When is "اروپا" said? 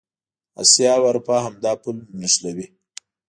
1.09-1.35